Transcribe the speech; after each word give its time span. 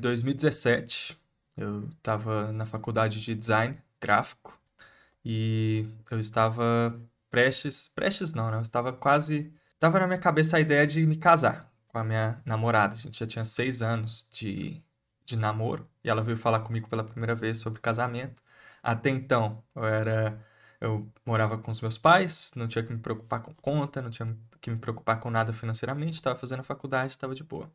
2017. 0.00 1.18
Eu 1.56 1.88
estava 1.88 2.52
na 2.52 2.66
faculdade 2.66 3.20
de 3.20 3.34
design 3.34 3.78
gráfico 4.00 4.58
e 5.24 5.86
eu 6.10 6.18
estava 6.20 6.98
prestes, 7.30 7.88
prestes 7.88 8.32
não, 8.32 8.50
né? 8.50 8.56
Eu 8.56 8.62
estava 8.62 8.92
quase, 8.92 9.52
estava 9.74 10.00
na 10.00 10.06
minha 10.06 10.18
cabeça 10.18 10.56
a 10.56 10.60
ideia 10.60 10.86
de 10.86 11.06
me 11.06 11.16
casar 11.16 11.70
com 11.88 11.98
a 11.98 12.04
minha 12.04 12.40
namorada. 12.44 12.94
A 12.94 12.98
gente 12.98 13.18
já 13.18 13.26
tinha 13.26 13.44
seis 13.44 13.82
anos 13.82 14.26
de, 14.32 14.82
de 15.24 15.36
namoro 15.36 15.88
e 16.04 16.10
ela 16.10 16.22
veio 16.22 16.36
falar 16.36 16.60
comigo 16.60 16.88
pela 16.88 17.04
primeira 17.04 17.34
vez 17.34 17.58
sobre 17.60 17.80
casamento. 17.80 18.42
Até 18.82 19.10
então, 19.10 19.62
eu 19.74 19.84
era 19.84 20.40
eu 20.80 21.12
morava 21.26 21.58
com 21.58 21.70
os 21.70 21.80
meus 21.80 21.98
pais, 21.98 22.52
não 22.56 22.66
tinha 22.66 22.82
que 22.82 22.92
me 22.92 22.98
preocupar 22.98 23.42
com 23.42 23.52
conta, 23.54 24.00
não 24.00 24.10
tinha 24.10 24.34
que 24.60 24.70
me 24.70 24.78
preocupar 24.78 25.20
com 25.20 25.30
nada 25.30 25.52
financeiramente, 25.52 26.14
estava 26.14 26.38
fazendo 26.38 26.60
a 26.60 26.62
faculdade, 26.62 27.12
estava 27.12 27.34
de 27.34 27.44
boa. 27.44 27.70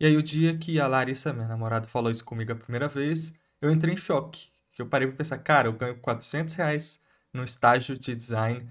E 0.00 0.06
aí 0.06 0.16
o 0.16 0.22
dia 0.22 0.56
que 0.58 0.80
a 0.80 0.86
Larissa, 0.86 1.32
minha 1.32 1.48
namorada, 1.48 1.86
falou 1.88 2.10
isso 2.10 2.24
comigo 2.24 2.52
a 2.52 2.56
primeira 2.56 2.88
vez, 2.88 3.34
eu 3.60 3.70
entrei 3.70 3.94
em 3.94 3.96
choque. 3.96 4.48
Eu 4.78 4.86
parei 4.86 5.06
para 5.06 5.16
pensar, 5.16 5.38
cara, 5.38 5.68
eu 5.68 5.72
ganho 5.72 5.96
400 6.00 6.54
reais 6.54 7.00
no 7.32 7.44
estágio 7.44 7.96
de 7.96 8.14
design, 8.16 8.68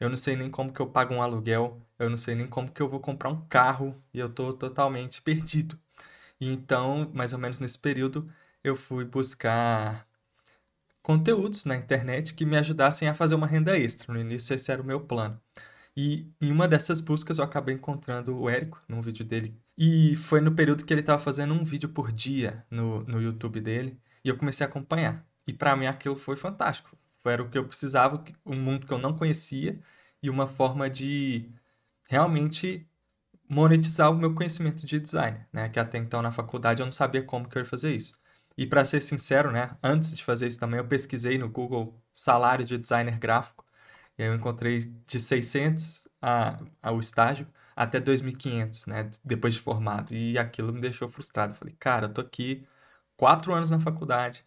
eu 0.00 0.08
não 0.08 0.16
sei 0.16 0.36
nem 0.36 0.50
como 0.50 0.72
que 0.72 0.80
eu 0.80 0.86
pago 0.88 1.14
um 1.14 1.22
aluguel, 1.22 1.80
eu 1.98 2.10
não 2.10 2.16
sei 2.16 2.34
nem 2.34 2.46
como 2.46 2.70
que 2.70 2.82
eu 2.82 2.88
vou 2.88 3.00
comprar 3.00 3.30
um 3.30 3.40
carro, 3.46 4.02
e 4.12 4.18
eu 4.18 4.28
tô 4.28 4.52
totalmente 4.52 5.22
perdido. 5.22 5.78
E 6.40 6.52
então, 6.52 7.10
mais 7.14 7.32
ou 7.32 7.38
menos 7.38 7.60
nesse 7.60 7.78
período, 7.78 8.28
eu 8.64 8.74
fui 8.76 9.04
buscar 9.04 10.06
conteúdos 11.02 11.64
na 11.64 11.76
internet 11.76 12.34
que 12.34 12.44
me 12.46 12.56
ajudassem 12.56 13.08
a 13.08 13.14
fazer 13.14 13.34
uma 13.34 13.46
renda 13.46 13.78
extra. 13.78 14.12
No 14.12 14.20
início, 14.20 14.54
esse 14.54 14.70
era 14.72 14.82
o 14.82 14.84
meu 14.84 15.00
plano. 15.00 15.40
E 15.96 16.30
em 16.40 16.50
uma 16.50 16.66
dessas 16.66 17.00
buscas, 17.00 17.38
eu 17.38 17.44
acabei 17.44 17.74
encontrando 17.74 18.36
o 18.38 18.48
Érico, 18.48 18.82
num 18.88 19.00
vídeo 19.00 19.24
dele. 19.24 19.56
E 19.76 20.16
foi 20.16 20.40
no 20.40 20.54
período 20.54 20.84
que 20.84 20.92
ele 20.92 21.00
estava 21.00 21.18
fazendo 21.18 21.54
um 21.54 21.64
vídeo 21.64 21.88
por 21.88 22.12
dia 22.12 22.64
no, 22.70 23.02
no 23.04 23.20
YouTube 23.20 23.60
dele. 23.60 23.98
E 24.24 24.28
eu 24.28 24.36
comecei 24.36 24.64
a 24.66 24.68
acompanhar. 24.68 25.26
E 25.46 25.52
para 25.52 25.76
mim 25.76 25.86
aquilo 25.86 26.16
foi 26.16 26.36
fantástico. 26.36 26.96
Era 27.24 27.42
o 27.42 27.48
que 27.48 27.58
eu 27.58 27.66
precisava, 27.66 28.22
um 28.44 28.56
mundo 28.56 28.86
que 28.86 28.92
eu 28.92 28.98
não 28.98 29.16
conhecia 29.16 29.78
e 30.22 30.30
uma 30.30 30.46
forma 30.46 30.88
de 30.90 31.50
realmente 32.08 32.86
monetizar 33.48 34.10
o 34.10 34.14
meu 34.16 34.34
conhecimento 34.34 34.86
de 34.86 34.98
design, 34.98 35.40
né? 35.52 35.68
Que 35.68 35.78
até 35.78 35.98
então 35.98 36.22
na 36.22 36.32
faculdade 36.32 36.80
eu 36.80 36.86
não 36.86 36.92
sabia 36.92 37.22
como 37.22 37.48
que 37.48 37.58
eu 37.58 37.62
ia 37.62 37.66
fazer 37.66 37.94
isso. 37.94 38.14
E 38.56 38.66
para 38.66 38.84
ser 38.84 39.00
sincero, 39.00 39.50
né, 39.50 39.76
antes 39.82 40.16
de 40.16 40.22
fazer 40.24 40.46
isso 40.46 40.58
também, 40.58 40.78
eu 40.78 40.86
pesquisei 40.86 41.38
no 41.38 41.48
Google 41.48 41.98
salário 42.12 42.64
de 42.64 42.78
designer 42.78 43.18
gráfico. 43.18 43.61
E 44.18 44.22
aí 44.22 44.28
eu 44.28 44.34
encontrei 44.34 44.80
de 45.06 45.18
600 45.18 46.08
a, 46.20 46.58
ao 46.82 47.00
estágio 47.00 47.46
até 47.74 47.98
2.500, 48.00 48.86
né, 48.86 49.10
depois 49.24 49.54
de 49.54 49.60
formado. 49.60 50.12
E 50.14 50.38
aquilo 50.38 50.72
me 50.72 50.80
deixou 50.80 51.08
frustrado. 51.08 51.52
Eu 51.54 51.56
falei, 51.56 51.74
cara, 51.78 52.06
eu 52.06 52.12
tô 52.12 52.20
aqui 52.20 52.66
quatro 53.16 53.52
anos 53.54 53.70
na 53.70 53.80
faculdade 53.80 54.44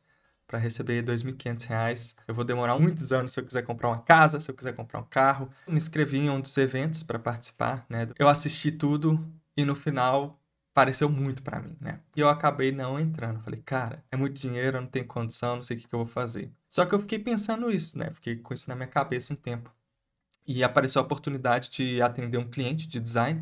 para 0.47 0.59
receber 0.59 1.01
2.500 1.03 1.65
reais. 1.65 2.15
Eu 2.27 2.33
vou 2.33 2.45
demorar 2.45 2.77
muitos 2.79 3.11
anos 3.11 3.31
se 3.31 3.39
eu 3.39 3.45
quiser 3.45 3.63
comprar 3.63 3.89
uma 3.89 4.01
casa, 4.01 4.39
se 4.39 4.49
eu 4.49 4.55
quiser 4.55 4.73
comprar 4.73 4.99
um 4.99 5.05
carro. 5.05 5.49
Eu 5.65 5.73
me 5.73 5.77
inscrevi 5.77 6.19
em 6.19 6.29
um 6.29 6.39
dos 6.39 6.55
eventos 6.57 7.01
para 7.03 7.17
participar, 7.17 7.85
né? 7.89 8.07
Eu 8.19 8.29
assisti 8.29 8.71
tudo 8.71 9.19
e 9.57 9.65
no 9.65 9.75
final 9.75 10.39
pareceu 10.75 11.09
muito 11.09 11.41
para 11.41 11.61
mim, 11.61 11.73
né? 11.79 12.01
E 12.13 12.19
eu 12.19 12.27
acabei 12.27 12.69
não 12.69 12.99
entrando. 12.99 13.41
Falei, 13.41 13.61
cara, 13.61 14.03
é 14.11 14.17
muito 14.17 14.39
dinheiro, 14.39 14.75
eu 14.77 14.81
não 14.81 14.89
tenho 14.89 15.07
condição, 15.07 15.55
não 15.55 15.63
sei 15.63 15.77
o 15.77 15.79
que, 15.79 15.87
que 15.87 15.95
eu 15.95 15.99
vou 15.99 16.05
fazer. 16.05 16.51
Só 16.67 16.85
que 16.85 16.93
eu 16.93 16.99
fiquei 16.99 17.17
pensando 17.17 17.71
isso, 17.71 17.97
né? 17.97 18.11
Fiquei 18.11 18.35
com 18.35 18.53
isso 18.53 18.67
na 18.69 18.75
minha 18.75 18.87
cabeça 18.87 19.33
um 19.33 19.37
tempo. 19.37 19.73
E 20.45 20.63
apareceu 20.65 21.01
a 21.01 21.05
oportunidade 21.05 21.69
de 21.69 22.01
atender 22.01 22.37
um 22.37 22.45
cliente 22.45 22.89
de 22.89 22.99
design. 22.99 23.41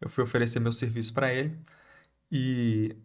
Eu 0.00 0.08
fui 0.08 0.24
oferecer 0.24 0.60
meu 0.60 0.72
serviço 0.72 1.12
para 1.12 1.32
ele. 1.32 1.58
E 2.30 2.96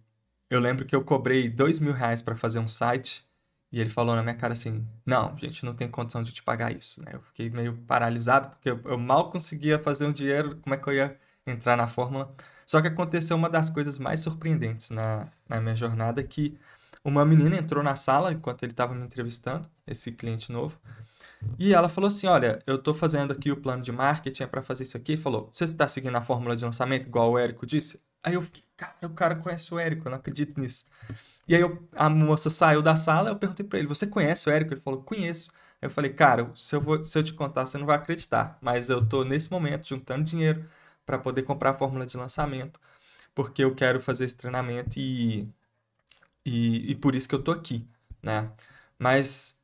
eu 0.49 0.61
lembro 0.61 0.85
que 0.85 0.95
eu 0.95 1.03
cobrei 1.03 1.49
dois 1.49 1.79
mil 1.79 1.93
reais 1.93 2.21
para 2.21 2.38
fazer 2.38 2.59
um 2.59 2.69
site. 2.69 3.27
E 3.69 3.81
ele 3.81 3.89
falou 3.89 4.15
na 4.15 4.23
minha 4.23 4.35
cara 4.35 4.53
assim: 4.53 4.88
Não, 5.05 5.38
gente, 5.38 5.65
não 5.65 5.75
tem 5.75 5.89
condição 5.89 6.23
de 6.23 6.31
te 6.33 6.41
pagar 6.41 6.71
isso. 6.71 7.03
Né? 7.03 7.11
Eu 7.13 7.21
fiquei 7.21 7.49
meio 7.49 7.75
paralisado, 7.79 8.49
porque 8.49 8.72
eu, 8.72 8.81
eu 8.85 8.97
mal 8.97 9.29
conseguia 9.29 9.77
fazer 9.77 10.06
um 10.06 10.13
dinheiro. 10.13 10.56
Como 10.61 10.73
é 10.73 10.77
que 10.77 10.88
eu 10.88 10.94
ia 10.94 11.19
entrar 11.45 11.75
na 11.75 11.88
fórmula? 11.88 12.33
Só 12.67 12.81
que 12.81 12.88
aconteceu 12.88 13.38
uma 13.38 13.50
das 13.50 13.69
coisas 13.69 13.97
mais 13.97 14.19
surpreendentes 14.19 14.89
na, 14.89 15.28
na 15.47 15.61
minha 15.61 15.75
jornada, 15.75 16.22
que 16.22 16.55
uma 17.03 17.25
menina 17.25 17.55
entrou 17.55 17.81
na 17.81 17.95
sala 17.95 18.33
enquanto 18.33 18.63
ele 18.63 18.73
estava 18.73 18.94
me 18.94 19.05
entrevistando, 19.05 19.67
esse 19.88 20.11
cliente 20.11 20.51
novo, 20.51 20.77
e 21.57 21.73
ela 21.73 21.88
falou 21.88 22.07
assim, 22.07 22.27
olha, 22.27 22.61
eu 22.67 22.75
estou 22.75 22.94
fazendo 22.94 23.31
aqui 23.31 23.51
o 23.51 23.57
plano 23.57 23.81
de 23.81 23.91
marketing 23.91 24.44
é 24.44 24.47
para 24.47 24.61
fazer 24.61 24.83
isso 24.83 24.97
aqui. 24.97 25.13
E 25.13 25.17
falou, 25.17 25.50
você 25.53 25.63
está 25.63 25.88
seguindo 25.88 26.16
a 26.16 26.22
fórmula 26.22 26.56
de 26.56 26.66
lançamento 26.66 27.07
igual 27.07 27.31
o 27.31 27.38
Érico 27.38 27.66
disse? 27.66 28.01
Aí 28.23 28.33
eu 28.33 28.41
fiquei, 28.41 28.63
cara, 28.75 28.95
o 29.03 29.09
cara 29.09 29.35
conhece 29.35 29.73
o 29.73 29.79
Érico, 29.79 30.07
eu 30.07 30.11
não 30.11 30.17
acredito 30.17 30.59
nisso. 30.59 30.85
E 31.47 31.56
aí 31.56 31.61
eu, 31.61 31.88
a 31.95 32.09
moça 32.09 32.50
saiu 32.50 32.81
da 32.81 32.95
sala, 32.95 33.29
eu 33.29 33.35
perguntei 33.35 33.66
para 33.66 33.79
ele, 33.79 33.88
você 33.88 34.06
conhece 34.06 34.50
o 34.50 34.51
Érico? 34.51 34.73
Ele 34.73 34.81
falou, 34.81 35.01
conheço. 35.01 35.50
Aí 35.81 35.88
eu 35.88 35.91
falei, 35.91 36.11
cara, 36.11 36.51
se 36.56 36.75
eu, 36.75 36.81
vou, 36.81 37.03
se 37.06 37.17
eu 37.17 37.23
te 37.23 37.33
contar, 37.33 37.66
você 37.66 37.77
não 37.77 37.85
vai 37.85 37.95
acreditar. 37.95 38.57
Mas 38.61 38.89
eu 38.89 39.06
tô 39.06 39.23
nesse 39.23 39.50
momento 39.51 39.88
juntando 39.88 40.23
dinheiro 40.23 40.66
para 41.07 41.18
poder 41.18 41.44
comprar 41.44 41.72
a 41.72 41.73
fórmula 41.73 42.06
de 42.06 42.18
lançamento, 42.18 42.79
porque 43.34 43.63
eu 43.63 43.73
quero 43.73 44.01
fazer 44.01 44.25
esse 44.25 44.35
treinamento 44.35 45.00
e, 45.00 45.50
e, 46.45 46.91
e 46.91 46.95
por 46.95 47.16
isso 47.16 47.29
que 47.29 47.35
eu 47.35 47.41
tô 47.41 47.51
aqui, 47.51 47.88
né? 48.22 48.51
Mas 49.00 49.57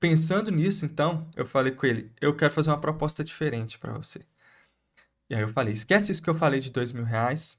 pensando 0.00 0.50
nisso, 0.50 0.84
então, 0.84 1.28
eu 1.36 1.46
falei 1.46 1.72
com 1.72 1.86
ele, 1.86 2.12
eu 2.20 2.34
quero 2.36 2.52
fazer 2.52 2.70
uma 2.70 2.80
proposta 2.80 3.24
diferente 3.24 3.78
para 3.78 3.92
você. 3.92 4.20
E 5.30 5.34
aí 5.34 5.42
eu 5.42 5.48
falei, 5.48 5.72
esquece 5.74 6.12
isso 6.12 6.22
que 6.22 6.30
eu 6.30 6.34
falei 6.34 6.60
de 6.60 6.70
dois 6.70 6.92
mil 6.92 7.04
reais 7.04 7.58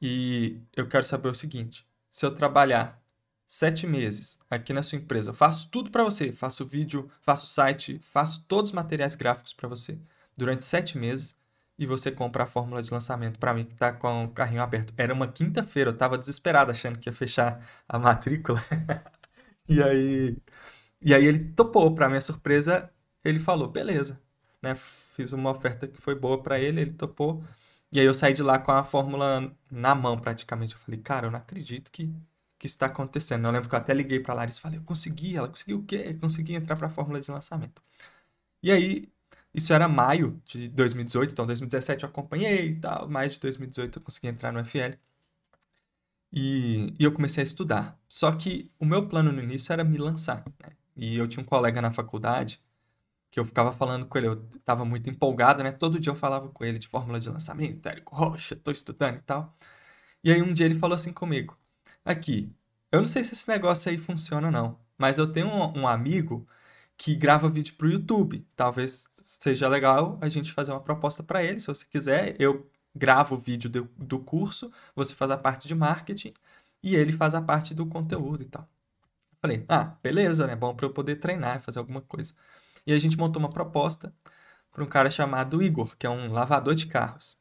e 0.00 0.60
eu 0.76 0.88
quero 0.88 1.04
saber 1.04 1.28
o 1.28 1.34
seguinte, 1.34 1.86
se 2.10 2.24
eu 2.24 2.30
trabalhar 2.34 3.02
sete 3.46 3.86
meses 3.86 4.38
aqui 4.50 4.72
na 4.72 4.82
sua 4.82 4.96
empresa, 4.98 5.30
eu 5.30 5.34
faço 5.34 5.68
tudo 5.70 5.90
para 5.90 6.04
você, 6.04 6.32
faço 6.32 6.64
vídeo, 6.64 7.10
faço 7.20 7.46
site, 7.46 7.98
faço 8.02 8.44
todos 8.48 8.70
os 8.70 8.74
materiais 8.74 9.14
gráficos 9.14 9.52
para 9.52 9.68
você 9.68 9.98
durante 10.36 10.64
sete 10.64 10.96
meses, 10.96 11.36
e 11.78 11.86
você 11.86 12.10
compra 12.10 12.44
a 12.44 12.46
fórmula 12.46 12.82
de 12.82 12.90
lançamento 12.92 13.38
para 13.38 13.54
mim 13.54 13.64
que 13.64 13.74
tá 13.74 13.92
com 13.92 14.24
o 14.24 14.28
carrinho 14.30 14.62
aberto. 14.62 14.92
Era 14.96 15.14
uma 15.14 15.28
quinta-feira, 15.28 15.90
eu 15.90 15.96
tava 15.96 16.18
desesperado 16.18 16.70
achando 16.72 16.98
que 16.98 17.08
ia 17.08 17.12
fechar 17.12 17.64
a 17.88 17.98
matrícula. 17.98 18.58
e 19.68 19.82
aí 19.82 20.36
e 21.02 21.14
aí 21.14 21.24
ele 21.26 21.40
topou, 21.54 21.94
para 21.94 22.08
minha 22.08 22.20
surpresa, 22.20 22.90
ele 23.24 23.38
falou: 23.38 23.68
"Beleza". 23.68 24.20
Né? 24.62 24.74
Fiz 24.74 25.32
uma 25.32 25.50
oferta 25.52 25.86
que 25.88 26.00
foi 26.00 26.14
boa 26.14 26.42
para 26.42 26.58
ele, 26.58 26.80
ele 26.80 26.92
topou. 26.92 27.44
E 27.92 28.00
aí 28.00 28.06
eu 28.06 28.14
saí 28.14 28.34
de 28.34 28.42
lá 28.42 28.58
com 28.58 28.72
a 28.72 28.84
fórmula 28.84 29.52
na 29.70 29.94
mão 29.94 30.18
praticamente. 30.18 30.74
Eu 30.74 30.80
falei: 30.80 31.00
"Cara, 31.00 31.26
eu 31.28 31.30
não 31.30 31.38
acredito 31.38 31.90
que 31.92 32.12
que 32.58 32.66
está 32.66 32.86
acontecendo". 32.86 33.46
Eu 33.46 33.52
lembro 33.52 33.68
que 33.68 33.74
eu 33.74 33.78
até 33.78 33.94
liguei 33.94 34.20
para 34.20 34.34
Larissa 34.34 34.58
e 34.60 34.62
falei: 34.62 34.78
"Eu 34.78 34.84
consegui". 34.84 35.36
Ela 35.36 35.48
conseguiu 35.48 35.78
o 35.80 35.84
quê? 35.84 36.04
Eu 36.08 36.18
consegui 36.20 36.54
entrar 36.54 36.76
para 36.76 36.88
a 36.88 36.90
fórmula 36.90 37.20
de 37.20 37.30
lançamento. 37.30 37.82
E 38.62 38.70
aí 38.72 39.08
isso 39.58 39.72
era 39.72 39.88
maio 39.88 40.40
de 40.46 40.68
2018, 40.68 41.32
então 41.32 41.46
2017 41.46 42.04
eu 42.04 42.08
acompanhei 42.08 42.68
e 42.68 42.76
tal. 42.76 43.08
Maio 43.08 43.30
de 43.30 43.38
2018 43.40 43.98
eu 43.98 44.02
consegui 44.02 44.28
entrar 44.28 44.52
no 44.52 44.64
FL. 44.64 44.94
E, 46.32 46.94
e 46.98 47.04
eu 47.04 47.12
comecei 47.12 47.42
a 47.42 47.44
estudar. 47.44 47.98
Só 48.08 48.32
que 48.32 48.70
o 48.78 48.84
meu 48.84 49.06
plano 49.08 49.32
no 49.32 49.42
início 49.42 49.72
era 49.72 49.84
me 49.84 49.96
lançar. 49.98 50.44
Né? 50.60 50.70
E 50.96 51.16
eu 51.16 51.28
tinha 51.28 51.42
um 51.42 51.46
colega 51.46 51.80
na 51.80 51.92
faculdade 51.92 52.60
que 53.30 53.38
eu 53.38 53.44
ficava 53.44 53.72
falando 53.72 54.06
com 54.06 54.18
ele, 54.18 54.28
eu 54.28 54.48
estava 54.56 54.84
muito 54.84 55.10
empolgado, 55.10 55.62
né? 55.62 55.70
Todo 55.70 56.00
dia 56.00 56.10
eu 56.10 56.16
falava 56.16 56.48
com 56.48 56.64
ele 56.64 56.78
de 56.78 56.88
fórmula 56.88 57.20
de 57.20 57.28
lançamento, 57.28 57.86
Érico 57.86 58.16
Rocha, 58.16 58.54
estou 58.54 58.72
estudando 58.72 59.18
e 59.18 59.22
tal. 59.22 59.54
E 60.24 60.32
aí 60.32 60.42
um 60.42 60.52
dia 60.52 60.66
ele 60.66 60.74
falou 60.74 60.94
assim 60.94 61.12
comigo: 61.12 61.58
Aqui, 62.04 62.50
eu 62.90 63.00
não 63.00 63.06
sei 63.06 63.24
se 63.24 63.34
esse 63.34 63.48
negócio 63.48 63.90
aí 63.90 63.98
funciona 63.98 64.48
ou 64.48 64.52
não, 64.52 64.78
mas 64.96 65.18
eu 65.18 65.30
tenho 65.30 65.48
um, 65.48 65.80
um 65.80 65.88
amigo 65.88 66.48
que 66.98 67.14
grava 67.14 67.48
vídeo 67.48 67.74
para 67.74 67.86
o 67.86 67.90
YouTube. 67.90 68.44
Talvez 68.56 69.06
seja 69.24 69.68
legal 69.68 70.18
a 70.20 70.28
gente 70.28 70.52
fazer 70.52 70.72
uma 70.72 70.80
proposta 70.80 71.22
para 71.22 71.42
ele, 71.44 71.60
se 71.60 71.68
você 71.68 71.86
quiser. 71.86 72.36
Eu 72.40 72.68
gravo 72.94 73.36
o 73.36 73.38
vídeo 73.38 73.70
do, 73.70 73.88
do 73.96 74.18
curso, 74.18 74.70
você 74.94 75.14
faz 75.14 75.30
a 75.30 75.38
parte 75.38 75.68
de 75.68 75.74
marketing 75.74 76.34
e 76.82 76.96
ele 76.96 77.12
faz 77.12 77.34
a 77.34 77.40
parte 77.40 77.72
do 77.72 77.86
conteúdo 77.86 78.42
e 78.42 78.46
tal. 78.46 78.68
Falei, 79.40 79.64
ah, 79.68 79.96
beleza, 80.02 80.46
né? 80.46 80.56
Bom 80.56 80.74
para 80.74 80.86
eu 80.86 80.92
poder 80.92 81.16
treinar, 81.16 81.60
fazer 81.60 81.78
alguma 81.78 82.00
coisa. 82.02 82.34
E 82.84 82.92
a 82.92 82.98
gente 82.98 83.16
montou 83.16 83.40
uma 83.40 83.50
proposta 83.50 84.12
para 84.72 84.82
um 84.82 84.86
cara 84.86 85.10
chamado 85.10 85.62
Igor, 85.62 85.96
que 85.96 86.06
é 86.06 86.10
um 86.10 86.32
lavador 86.32 86.74
de 86.74 86.86
carros. 86.86 87.38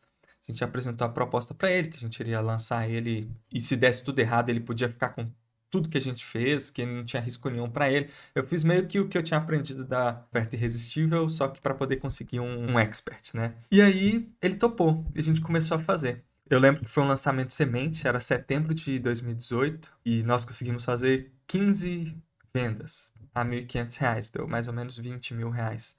A 0.48 0.52
gente 0.52 0.64
apresentou 0.64 1.06
a 1.06 1.10
proposta 1.10 1.54
para 1.54 1.72
ele, 1.72 1.90
que 1.90 1.98
a 1.98 2.00
gente 2.00 2.20
iria 2.20 2.40
lançar 2.40 2.88
ele 2.88 3.32
e 3.52 3.60
se 3.60 3.76
desse 3.76 4.04
tudo 4.04 4.20
errado, 4.20 4.50
ele 4.50 4.60
podia 4.60 4.88
ficar 4.88 5.10
com 5.10 5.32
tudo 5.70 5.90
que 5.90 5.98
a 5.98 6.02
gente 6.02 6.26
fez, 6.26 6.70
que 6.70 6.86
não 6.86 7.04
tinha 7.04 7.22
risco 7.22 7.50
nenhum 7.50 7.70
para 7.70 7.92
ele. 7.92 8.10
Eu 8.34 8.44
fiz 8.44 8.64
meio 8.64 8.88
que 8.88 9.00
o 9.00 9.08
que 9.08 9.18
eu 9.18 9.24
tinha 9.24 9.38
aprendido 9.38 9.86
da 9.86 10.24
oferta 10.30 10.56
irresistível, 10.56 11.28
só 11.30 11.48
que 11.48 11.62
para 11.62 11.74
poder 11.74 11.98
conseguir 11.98 12.40
um, 12.40 12.72
um, 12.72 12.80
expert, 12.80 13.34
né? 13.34 13.56
E 13.72 13.82
aí 13.82 14.30
ele 14.42 14.56
topou 14.56 15.06
e 15.16 15.20
a 15.20 15.24
gente 15.24 15.42
começou 15.42 15.76
a 15.76 15.80
fazer. 15.80 16.24
Eu 16.50 16.60
lembro 16.60 16.82
que 16.82 16.90
foi 16.90 17.04
um 17.04 17.08
lançamento 17.08 17.54
semente, 17.54 18.08
era 18.08 18.20
setembro 18.20 18.74
de 18.74 19.00
2018, 19.00 19.92
e 20.06 20.24
nós 20.24 20.46
conseguimos 20.46 20.86
fazer 20.86 21.34
15 21.46 22.16
vendas 22.54 23.12
a 23.36 23.44
R$ 23.44 23.64
1.500, 23.64 24.32
deu 24.32 24.48
mais 24.48 24.68
ou 24.68 24.74
menos 24.74 24.98
20 24.98 25.34
mil 25.34 25.50
reais. 25.50 25.96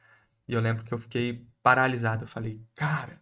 E 0.49 0.55
eu 0.55 0.61
lembro 0.61 0.85
que 0.85 0.93
eu 0.93 0.99
fiquei 0.99 1.47
paralisado, 1.63 2.25
eu 2.25 2.29
falei, 2.29 2.63
cara, 2.75 3.21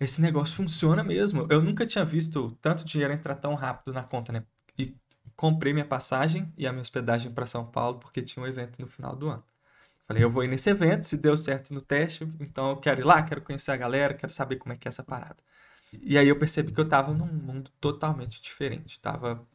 esse 0.00 0.20
negócio 0.20 0.56
funciona 0.56 1.04
mesmo. 1.04 1.46
Eu 1.50 1.62
nunca 1.62 1.86
tinha 1.86 2.04
visto 2.04 2.50
tanto 2.60 2.84
dinheiro 2.84 3.12
entrar 3.12 3.34
tão 3.34 3.54
rápido 3.54 3.92
na 3.92 4.02
conta, 4.02 4.32
né? 4.32 4.44
E 4.78 4.96
comprei 5.36 5.72
minha 5.72 5.84
passagem 5.84 6.52
e 6.56 6.66
a 6.66 6.72
minha 6.72 6.82
hospedagem 6.82 7.32
para 7.32 7.46
São 7.46 7.66
Paulo 7.66 7.98
porque 7.98 8.22
tinha 8.22 8.42
um 8.42 8.46
evento 8.46 8.80
no 8.80 8.86
final 8.86 9.16
do 9.16 9.28
ano. 9.28 9.44
Falei, 10.06 10.22
eu 10.22 10.30
vou 10.30 10.44
ir 10.44 10.48
nesse 10.48 10.68
evento, 10.70 11.04
se 11.06 11.16
deu 11.16 11.36
certo 11.36 11.72
no 11.72 11.80
teste, 11.80 12.24
então 12.38 12.70
eu 12.70 12.76
quero 12.76 13.00
ir 13.00 13.04
lá, 13.04 13.22
quero 13.22 13.40
conhecer 13.40 13.70
a 13.70 13.76
galera, 13.76 14.14
quero 14.14 14.32
saber 14.32 14.56
como 14.56 14.72
é 14.74 14.76
que 14.76 14.86
é 14.86 14.90
essa 14.90 15.02
parada. 15.02 15.36
E 16.02 16.18
aí 16.18 16.28
eu 16.28 16.38
percebi 16.38 16.72
que 16.72 16.80
eu 16.80 16.88
tava 16.88 17.14
num 17.14 17.26
mundo 17.26 17.70
totalmente 17.80 18.40
diferente. 18.42 19.00
Tava 19.00 19.46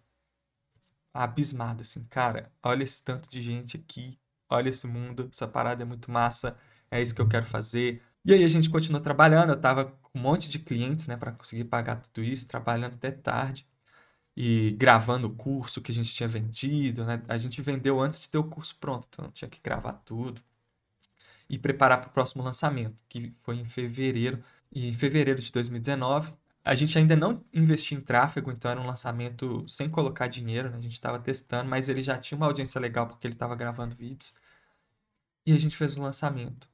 abismado, 1.14 1.82
assim, 1.82 2.04
cara, 2.06 2.52
olha 2.64 2.84
esse 2.84 3.04
tanto 3.04 3.30
de 3.30 3.42
gente 3.42 3.78
aqui, 3.78 4.18
olha 4.50 4.70
esse 4.70 4.88
mundo, 4.88 5.30
essa 5.32 5.48
parada 5.48 5.84
é 5.84 5.86
muito 5.86 6.12
massa, 6.12 6.58
é 6.90 7.02
isso 7.02 7.14
que 7.14 7.22
eu 7.22 7.28
quero 7.28 7.46
fazer. 7.46 8.02
E 8.26 8.34
aí 8.34 8.44
a 8.44 8.48
gente 8.48 8.70
continuou 8.70 9.02
trabalhando, 9.02 9.52
eu 9.52 9.60
tava 9.60 9.86
com 9.86 10.20
um 10.20 10.22
monte 10.22 10.50
de 10.50 10.60
clientes, 10.60 11.08
né, 11.08 11.18
para 11.18 11.32
conseguir 11.32 11.66
pagar 11.66 11.98
tudo 11.98 12.24
isso, 12.24 12.48
trabalhando 12.48 12.96
até 12.96 13.12
tarde 13.12 13.69
e 14.42 14.72
gravando 14.78 15.28
o 15.28 15.36
curso 15.36 15.82
que 15.82 15.92
a 15.92 15.94
gente 15.94 16.16
tinha 16.16 16.30
vendido, 16.30 17.04
né? 17.04 17.22
A 17.28 17.38
gente 17.38 17.62
vendeu 17.62 18.00
antes 18.00 18.22
de 18.22 18.30
ter 18.30 18.38
o 18.38 18.44
curso 18.46 18.74
pronto, 18.78 19.06
então 19.12 19.30
tinha 19.32 19.50
que 19.50 19.60
gravar 19.62 19.92
tudo 20.06 20.42
e 21.50 21.58
preparar 21.60 22.00
para 22.00 22.10
o 22.10 22.14
próximo 22.14 22.42
lançamento, 22.42 23.04
que 23.10 23.34
foi 23.44 23.58
em 23.58 23.66
fevereiro. 23.66 24.42
E 24.72 24.88
em 24.88 24.94
fevereiro 24.94 25.42
de 25.42 25.52
2019, 25.52 26.34
a 26.64 26.74
gente 26.74 26.98
ainda 26.98 27.18
não 27.18 27.44
investia 27.54 27.98
em 27.98 28.02
tráfego, 28.02 28.50
então 28.50 28.72
era 28.72 28.80
um 28.80 28.86
lançamento 28.86 29.68
sem 29.68 29.90
colocar 29.90 30.28
dinheiro, 30.28 30.70
né? 30.70 30.78
A 30.78 30.82
gente 30.82 30.94
estava 30.94 31.20
testando, 31.20 31.70
mas 31.70 31.90
ele 31.90 32.02
já 32.02 32.18
tinha 32.18 32.38
uma 32.38 32.46
audiência 32.46 32.80
legal 32.80 33.08
porque 33.08 33.28
ele 33.28 33.34
estava 33.34 33.56
gravando 33.56 33.94
vídeos. 33.94 34.34
E 35.46 35.52
a 35.52 35.60
gente 35.60 35.76
fez 35.76 35.98
o 35.98 36.02
lançamento, 36.02 36.70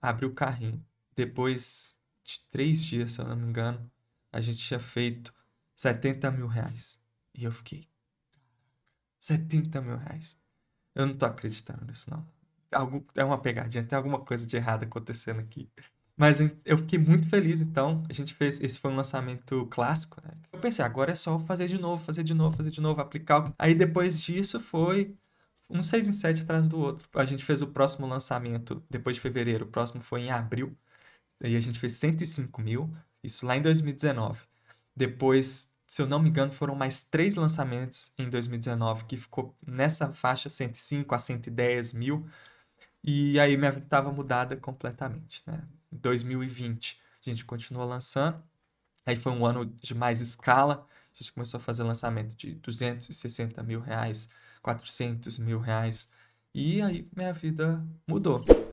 abriu 0.00 0.28
o 0.28 0.34
carrinho. 0.34 0.84
Depois 1.16 1.96
de 2.22 2.38
três 2.48 2.84
dias, 2.84 3.12
se 3.12 3.20
eu 3.20 3.26
não 3.26 3.34
me 3.34 3.48
engano, 3.48 3.90
a 4.32 4.40
gente 4.40 4.58
tinha 4.58 4.78
feito 4.78 5.34
70 5.74 6.30
mil 6.30 6.46
reais. 6.46 6.98
E 7.38 7.44
eu 7.44 7.52
fiquei. 7.52 7.86
70 9.20 9.80
mil 9.80 9.96
reais. 9.96 10.36
Eu 10.92 11.06
não 11.06 11.16
tô 11.16 11.24
acreditando 11.24 11.84
nisso, 11.86 12.10
não. 12.10 12.26
Algo, 12.72 13.06
é 13.16 13.24
uma 13.24 13.38
pegadinha, 13.38 13.84
tem 13.84 13.96
alguma 13.96 14.18
coisa 14.18 14.44
de 14.44 14.56
errado 14.56 14.82
acontecendo 14.82 15.38
aqui. 15.38 15.70
Mas 16.16 16.40
eu 16.64 16.76
fiquei 16.78 16.98
muito 16.98 17.28
feliz, 17.28 17.62
então. 17.62 18.02
A 18.10 18.12
gente 18.12 18.34
fez. 18.34 18.60
Esse 18.60 18.80
foi 18.80 18.90
um 18.90 18.96
lançamento 18.96 19.66
clássico, 19.66 20.20
né? 20.20 20.32
Eu 20.52 20.58
pensei, 20.58 20.84
agora 20.84 21.12
é 21.12 21.14
só 21.14 21.38
fazer 21.38 21.68
de 21.68 21.80
novo, 21.80 22.02
fazer 22.02 22.24
de 22.24 22.34
novo, 22.34 22.56
fazer 22.56 22.72
de 22.72 22.80
novo, 22.80 23.00
aplicar. 23.00 23.54
Aí 23.56 23.72
depois 23.72 24.20
disso 24.20 24.58
foi 24.58 25.16
um 25.70 25.80
6 25.80 26.08
em 26.08 26.12
7 26.12 26.42
atrás 26.42 26.66
do 26.66 26.76
outro. 26.76 27.08
A 27.14 27.24
gente 27.24 27.44
fez 27.44 27.62
o 27.62 27.68
próximo 27.68 28.04
lançamento 28.04 28.82
depois 28.90 29.14
de 29.14 29.22
fevereiro, 29.22 29.64
o 29.64 29.68
próximo 29.68 30.02
foi 30.02 30.22
em 30.22 30.32
abril. 30.32 30.76
Aí 31.40 31.54
a 31.54 31.60
gente 31.60 31.78
fez 31.78 31.92
105 31.92 32.60
mil, 32.60 32.92
isso 33.22 33.46
lá 33.46 33.56
em 33.56 33.62
2019. 33.62 34.40
Depois, 34.96 35.72
se 35.88 36.02
eu 36.02 36.06
não 36.06 36.20
me 36.20 36.28
engano, 36.28 36.52
foram 36.52 36.74
mais 36.74 37.02
três 37.02 37.34
lançamentos 37.34 38.12
em 38.18 38.28
2019 38.28 39.06
que 39.06 39.16
ficou 39.16 39.56
nessa 39.66 40.12
faixa 40.12 40.50
105 40.50 41.14
a 41.14 41.18
110 41.18 41.94
mil. 41.94 42.28
E 43.02 43.40
aí 43.40 43.56
minha 43.56 43.72
vida 43.72 43.86
estava 43.86 44.12
mudada 44.12 44.54
completamente, 44.56 45.42
né? 45.46 45.64
2020 45.90 47.00
a 47.26 47.30
gente 47.30 47.44
continuou 47.44 47.86
lançando. 47.88 48.42
Aí 49.06 49.16
foi 49.16 49.32
um 49.32 49.46
ano 49.46 49.64
de 49.64 49.94
mais 49.94 50.20
escala. 50.20 50.86
A 51.14 51.16
gente 51.16 51.32
começou 51.32 51.56
a 51.56 51.60
fazer 51.60 51.82
lançamento 51.82 52.36
de 52.36 52.54
260 52.56 53.62
mil 53.62 53.80
reais, 53.80 54.28
400 54.62 55.38
mil 55.38 55.58
reais. 55.58 56.10
E 56.54 56.82
aí 56.82 57.08
minha 57.16 57.32
vida 57.32 57.82
mudou. 58.06 58.67